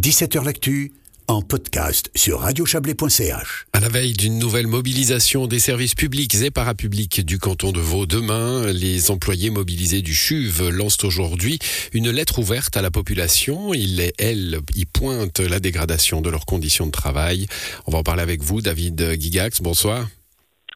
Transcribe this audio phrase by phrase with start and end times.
[0.00, 0.92] 17h L'actu
[1.28, 3.66] en podcast sur radiochablais.ch.
[3.74, 8.06] À la veille d'une nouvelle mobilisation des services publics et parapublics du canton de Vaud,
[8.06, 11.58] demain, les employés mobilisés du CHUV lancent aujourd'hui
[11.92, 13.74] une lettre ouverte à la population.
[13.74, 17.46] Ils, elles, y pointent la dégradation de leurs conditions de travail.
[17.86, 19.60] On va en parler avec vous, David Gigax.
[19.60, 20.08] Bonsoir.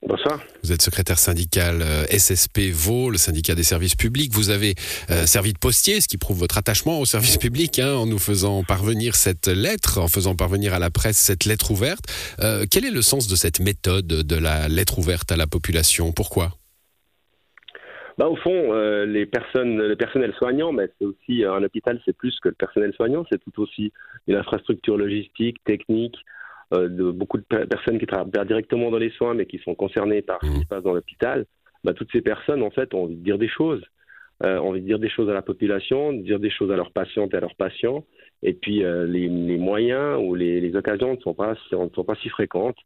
[0.06, 0.38] Bonsoir.
[0.62, 4.32] Vous êtes secrétaire syndical euh, SSP Vaud, le syndicat des services publics.
[4.34, 4.74] Vous avez
[5.10, 8.18] euh, servi de postier, ce qui prouve votre attachement au service public, hein, en nous
[8.18, 12.04] faisant parvenir cette lettre, en faisant parvenir à la presse cette lettre ouverte.
[12.40, 16.12] Euh, quel est le sens de cette méthode de la lettre ouverte à la population?
[16.12, 16.50] Pourquoi?
[18.18, 18.72] Bah, au fond,
[19.06, 22.92] les personnes, le personnel soignant, mais c'est aussi un hôpital, c'est plus que le personnel
[22.94, 23.90] soignant, c'est tout aussi
[24.28, 26.14] une infrastructure logistique, technique,
[26.72, 30.38] de beaucoup de personnes qui travaillent directement dans les soins, mais qui sont concernées par
[30.42, 31.46] ce qui se passe dans l'hôpital,
[31.84, 33.82] bah, toutes ces personnes, en fait, ont envie de dire des choses.
[34.44, 36.76] Euh, ont envie de dire des choses à la population, de dire des choses à
[36.76, 38.04] leurs patientes et à leurs patients.
[38.42, 42.28] Et puis, euh, les, moyens ou les, occasions ne sont pas, ne sont pas si
[42.28, 42.78] fréquentes.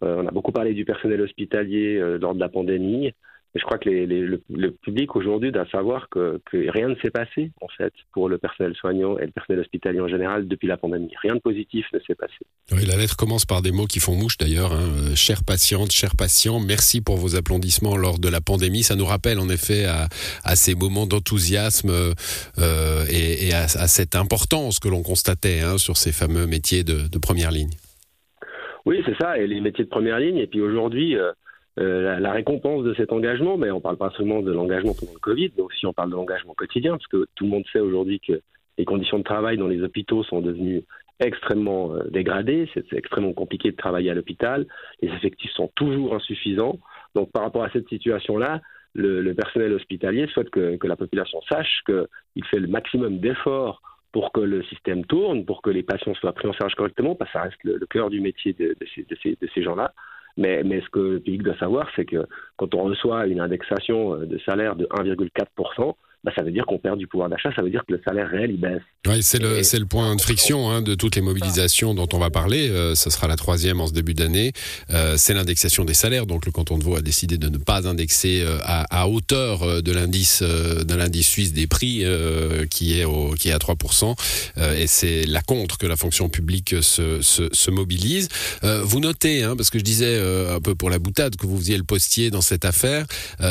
[0.00, 3.12] on a beaucoup parlé du personnel hospitalier lors de la pandémie
[3.58, 7.92] je crois que le, public aujourd'hui doit savoir que, rien ne s'est passé, en fait,
[8.12, 11.12] pour le personnel soignant et le personnel hospitalier en général depuis la pandémie.
[11.22, 12.34] Rien de positif ne s'est passé.
[12.72, 14.72] Oui, la lettre commence par des mots qui font mouche d'ailleurs.
[14.72, 14.88] Hein.
[15.10, 18.82] Euh, chère patiente, chers patients, merci pour vos applaudissements lors de la pandémie.
[18.82, 24.88] Ça nous rappelle en effet à, ces moments d'enthousiasme euh, et, à, cette importance que
[24.88, 27.70] l'on constatait hein, sur ces fameux métiers de, première ligne.
[28.84, 30.36] Oui, c'est ça, et les métiers de première ligne.
[30.36, 31.32] Et puis aujourd'hui, euh,
[31.78, 35.12] euh, la, récompense de cet engagement, mais on ne parle pas seulement de l'engagement pendant
[35.12, 37.80] le Covid, mais aussi on parle de l'engagement quotidien, parce que tout le monde sait
[37.80, 38.40] aujourd'hui que
[38.78, 40.84] les conditions de travail dans les hôpitaux sont devenues
[41.20, 44.66] extrêmement euh, dégradées, c'est extrêmement compliqué de travailler à l'hôpital,
[45.02, 46.78] les effectifs sont toujours insuffisants.
[47.14, 48.62] Donc par rapport à cette situation-là,
[48.94, 54.40] le, personnel hospitalier souhaite que, la population sache qu'il fait le maximum d'efforts pour que
[54.40, 57.42] le système tourne, pour que les patients soient pris en charge correctement, parce que ça
[57.42, 59.92] reste le, cœur du métier de, de ces gens-là.
[60.36, 64.14] Mais, mais ce que le public doit savoir, c'est que quand on reçoit une indexation
[64.14, 67.62] euh, de salaire de 1,4%, bah, ça veut dire qu'on perd du pouvoir d'achat, ça
[67.62, 68.82] veut dire que le salaire réel il baisse.
[69.06, 72.18] Oui, c'est le, c'est le point de friction hein, de toutes les mobilisations dont on
[72.18, 72.68] va parler.
[72.68, 74.52] Euh, ce sera la troisième en ce début d'année.
[74.90, 76.26] Euh, c'est l'indexation des salaires.
[76.26, 79.62] Donc le canton de Vaud a décidé de ne pas indexer euh, à, à, hauteur
[79.62, 82.04] euh, de l'indice de l'indice suisse des prix
[82.70, 84.14] qui est au, qui est à 3%.
[84.76, 88.28] et c'est la contre que la fonction publique se, se, se mobilise.
[88.62, 90.18] vous notez, hein, parce que je disais
[90.50, 93.06] un peu pour la boutade que vous faisiez le postier dans cette affaire,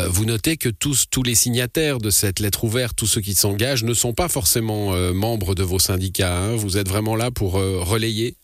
[0.07, 3.84] vous notez que tous tous les signataires de cette lettre ouverte, tous ceux qui s'engagent,
[3.84, 6.38] ne sont pas forcément membres de vos syndicats.
[6.38, 6.56] Hein.
[6.56, 8.35] Vous êtes vraiment là pour euh, relayer?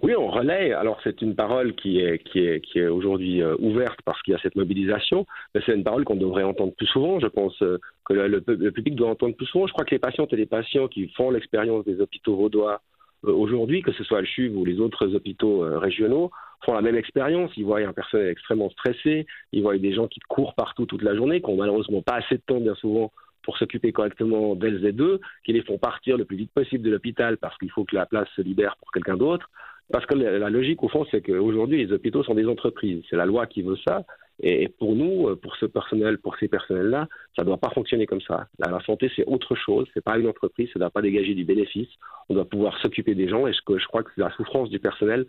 [0.00, 0.72] Oui, on relaie.
[0.72, 4.32] Alors c'est une parole qui est, qui est, qui est aujourd'hui euh, ouverte parce qu'il
[4.32, 7.18] y a cette mobilisation, mais c'est une parole qu'on devrait entendre plus souvent.
[7.18, 9.66] Je pense euh, que le, public doit entendre plus souvent.
[9.66, 12.80] Je crois que les patientes et les patients qui font l'expérience des hôpitaux vaudois
[13.22, 16.30] aujourd'hui, que ce soit le CHUV ou les autres hôpitaux régionaux,
[16.64, 17.50] font la même expérience.
[17.56, 21.14] Ils voient un personnel extrêmement stressé, ils voient des gens qui courent partout toute la
[21.14, 23.12] journée, qui n'ont malheureusement pas assez de temps bien souvent
[23.42, 26.90] pour s'occuper correctement d'elles et d'eux, qui les font partir le plus vite possible de
[26.90, 29.48] l'hôpital parce qu'il faut que la place se libère pour quelqu'un d'autre.
[29.90, 33.02] Parce que la logique, au fond, c'est qu'aujourd'hui, les hôpitaux sont des entreprises.
[33.08, 34.04] C'est la loi qui veut ça.
[34.40, 38.20] Et pour nous, pour ce personnel, pour ces personnels-là, ça ne doit pas fonctionner comme
[38.20, 38.48] ça.
[38.58, 39.86] La, santé, c'est autre chose.
[39.94, 40.68] C'est pas une entreprise.
[40.68, 41.88] Ça ne doit pas dégager du bénéfice.
[42.28, 43.46] On doit pouvoir s'occuper des gens.
[43.46, 45.26] Et je, je crois que la souffrance du personnel.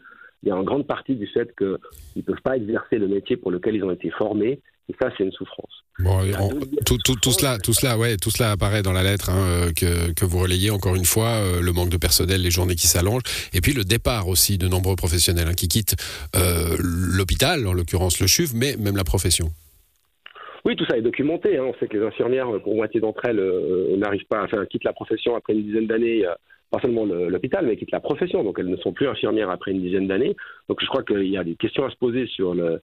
[0.47, 1.77] A en grande partie du fait qu'ils
[2.15, 5.23] ne peuvent pas exercer le métier pour lequel ils ont été formés et ça, c'est
[5.23, 5.83] une souffrance.
[6.85, 10.11] tout, tout, tout, cela, tout cela, ouais, tout cela apparaît dans la lettre hein, que,
[10.13, 11.27] que, vous relayez encore une fois.
[11.27, 13.21] Euh, le manque de personnel, les journées qui s'allongent,
[13.53, 15.95] et puis le départ aussi de nombreux professionnels hein, qui quittent
[16.35, 19.49] euh, l'hôpital, en l'occurrence le CHUV, mais même la profession.
[20.65, 21.57] Oui, tout ça est documenté.
[21.57, 21.65] Hein.
[21.65, 24.93] On sait que les infirmières, pour moitié d'entre elles, euh, n'arrivent pas, enfin, quittent la
[24.93, 26.25] profession après une dizaine d'années
[26.71, 28.43] pas seulement l'hôpital, mais quittent la profession.
[28.43, 30.35] Donc elles ne sont plus infirmières après une dizaine d'années.
[30.67, 32.79] Donc je crois qu'il y a des questions à se poser sur le,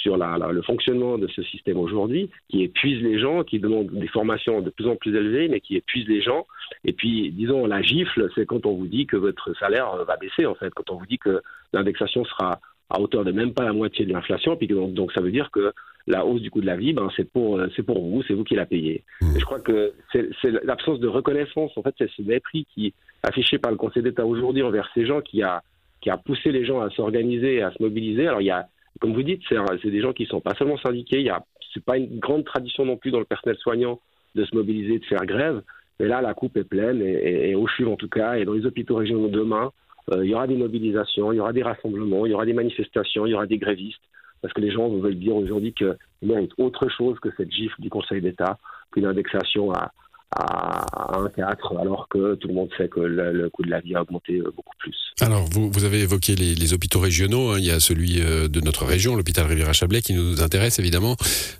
[0.00, 4.08] sur la, le fonctionnement de ce système aujourd'hui, qui épuise les gens, qui demande des
[4.08, 6.46] formations de plus en plus élevées, mais qui épuise les gens.
[6.84, 10.46] Et puis, disons, la gifle, c'est quand on vous dit que votre salaire va baisser,
[10.46, 11.42] en fait, quand on vous dit que
[11.72, 15.20] l'indexation sera à hauteur de même pas la moitié de l'inflation, puis donc, donc, ça
[15.20, 15.72] veut dire que
[16.06, 18.44] la hausse du coût de la vie, ben, c'est pour, c'est pour vous, c'est vous
[18.44, 19.04] qui la payez.
[19.20, 19.36] Mmh.
[19.36, 22.94] Et je crois que c'est l'absence de reconnaissance, en fait, c'est ce mépris qui est
[23.22, 25.62] affiché par le Conseil d'État aujourd'hui envers ces gens qui a,
[26.00, 28.26] qui a poussé les gens à s'organiser, à se mobiliser.
[28.26, 28.66] Alors, il y a
[29.00, 31.24] comme vous dites, c'est des gens qui ne sont pas seulement syndiqués.
[31.60, 34.00] Ce n'est pas une grande tradition non plus dans le personnel soignant
[34.34, 35.62] de se mobiliser, de faire grève.
[35.98, 38.64] Mais là, la coupe est pleine, et, au CHUV en tout cas, et dans les
[38.64, 39.70] hôpitaux régionaux demain,
[40.12, 42.54] euh, il y aura des mobilisations, il y aura des rassemblements, il y aura des
[42.54, 44.00] manifestations, il y aura des grévistes,
[44.40, 47.90] parce que les gens veulent dire aujourd'hui qu'ils méritent autre chose que cette gifle du
[47.90, 48.58] Conseil d'État,
[48.92, 49.92] qu'une indexation à,
[50.36, 53.94] à, un 4, alors que tout le monde sait que le, coût de la vie
[53.94, 54.96] a augmenté euh, beaucoup plus.
[55.20, 57.50] Alors, vous, vous avez évoqué les, hôpitaux régionaux.
[57.50, 57.56] Hein.
[57.58, 61.16] Il y a celui euh, de notre région, l'hôpital Riviera-Chablais, qui nous intéresse évidemment.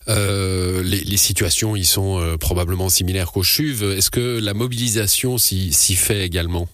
[0.08, 3.99] Euh, les, situations y sont probablement similaires qu'au CHUV.
[3.99, 6.67] Est-ce que la mobilisation s'y fait également?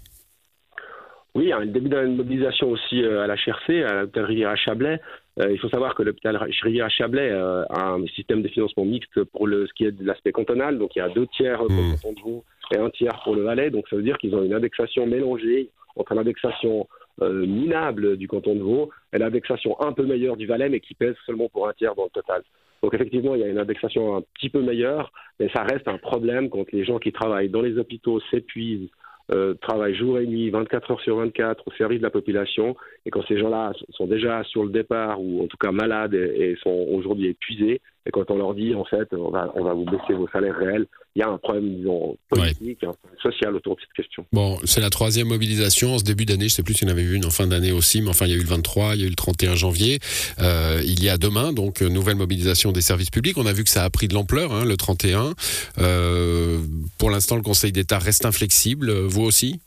[1.34, 5.00] Oui, il y a un début d'une mobilisation aussi à la HRC, à l'hôpital Riviera-Chablais.
[5.38, 9.46] Euh, il faut savoir que l'hôpital Rivière-Chablais euh, a un système de financement mixte pour
[9.46, 10.78] le, ce qui est de l'aspect cantonal.
[10.78, 11.96] Donc il y a deux tiers pour le hmm.
[12.02, 13.70] canton de et un tiers pour le Valais.
[13.70, 16.88] Donc ça veut dire qu'ils ont une indexation mélangée entre l'indexation
[17.22, 20.94] euh, minable du canton de Vaud et l'indexation un peu meilleure du Valais, mais qui
[20.94, 22.42] pèse seulement pour un tiers dans le total.
[22.82, 25.10] Donc effectivement, il y a une indexation un petit peu meilleure,
[25.40, 28.90] mais ça reste un problème quand les gens qui travaillent dans les hôpitaux s'épuisent
[29.32, 32.76] euh, travaillent jour et nuit, 24 heures sur 24 au service de la population.
[33.04, 36.56] Et quand ces gens-là sont déjà sur le départ ou en tout cas malades et
[36.62, 40.28] sont aujourd'hui épuisés, et quand on leur dit, en fait, on va vous baisser vos
[40.28, 43.92] salaires réels, il y a un problème, disons, politique, un problème social autour de cette
[43.94, 44.26] question.
[44.32, 46.40] Bon, c'est la troisième mobilisation en ce début d'année.
[46.40, 48.10] Je ne sais plus s'il y en avait eu une en fin d'année aussi, mais
[48.10, 49.98] enfin, il y a eu le 23, il y a eu le 31 janvier.
[50.42, 53.38] Euh, il y a demain, donc, nouvelle mobilisation des services publics.
[53.38, 55.32] On a vu que ça a pris de l'ampleur, hein, le 31.
[55.78, 56.58] Euh,
[56.98, 58.90] pour l'instant, le Conseil d'État reste inflexible.
[58.90, 59.58] Vous aussi?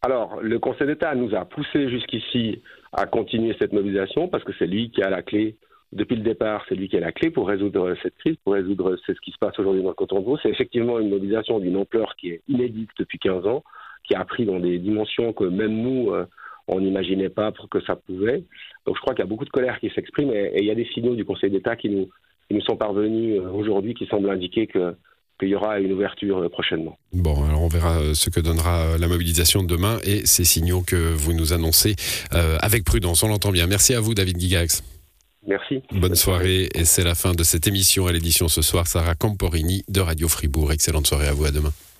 [0.00, 2.62] Alors, le Conseil d'État nous a poussé jusqu'ici
[2.94, 5.56] à continuer cette mobilisation parce que c'est lui qui a la clé
[5.92, 8.96] depuis le départ, c'est lui qui a la clé pour résoudre cette crise, pour résoudre
[9.06, 10.38] ce qui se passe aujourd'hui dans le canton de Vaud.
[10.42, 13.62] C'est effectivement une mobilisation d'une ampleur qui est inédite depuis 15 ans,
[14.08, 16.24] qui a pris dans des dimensions que même nous, euh,
[16.66, 18.42] on n'imaginait pas que ça pouvait.
[18.86, 20.74] Donc je crois qu'il y a beaucoup de colère qui s'exprime et, il y a
[20.74, 22.08] des signaux du Conseil d'État qui nous,
[22.48, 24.94] qui nous sont parvenus euh, aujourd'hui qui semblent indiquer que
[25.40, 26.96] qu'il y aura une ouverture euh, prochainement.
[27.12, 30.96] Bon, alors on verra ce que donnera la mobilisation de demain et ces signaux que
[30.96, 31.96] vous nous annoncez
[32.30, 33.22] avec prudence.
[33.22, 33.66] On l'entend bien.
[33.66, 34.82] Merci à vous, David Gigax.
[35.46, 35.82] Merci.
[35.92, 38.86] Bonne soirée et c'est la fin de cette émission à l'édition ce soir.
[38.86, 40.72] Sarah Camporini de Radio Fribourg.
[40.72, 41.44] Excellente soirée à vous.
[41.44, 41.72] À demain.